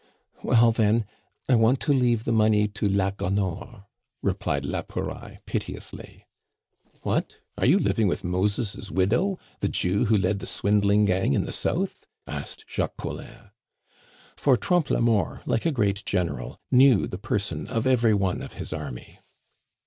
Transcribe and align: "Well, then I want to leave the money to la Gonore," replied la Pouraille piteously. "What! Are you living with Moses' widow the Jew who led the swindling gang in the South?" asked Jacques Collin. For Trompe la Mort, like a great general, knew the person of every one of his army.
"Well, 0.41 0.71
then 0.71 1.05
I 1.47 1.53
want 1.53 1.79
to 1.81 1.93
leave 1.93 2.23
the 2.23 2.31
money 2.31 2.67
to 2.69 2.89
la 2.89 3.11
Gonore," 3.11 3.85
replied 4.23 4.65
la 4.65 4.81
Pouraille 4.81 5.41
piteously. 5.45 6.25
"What! 7.03 7.37
Are 7.55 7.67
you 7.67 7.77
living 7.77 8.07
with 8.07 8.23
Moses' 8.23 8.89
widow 8.89 9.37
the 9.59 9.67
Jew 9.69 10.05
who 10.05 10.17
led 10.17 10.39
the 10.39 10.47
swindling 10.47 11.05
gang 11.05 11.33
in 11.33 11.45
the 11.45 11.51
South?" 11.51 12.07
asked 12.25 12.65
Jacques 12.67 12.97
Collin. 12.97 13.51
For 14.35 14.57
Trompe 14.57 14.89
la 14.91 15.01
Mort, 15.01 15.47
like 15.47 15.67
a 15.67 15.71
great 15.71 16.01
general, 16.03 16.59
knew 16.71 17.05
the 17.05 17.19
person 17.19 17.67
of 17.67 17.85
every 17.85 18.15
one 18.15 18.41
of 18.41 18.53
his 18.53 18.73
army. 18.73 19.19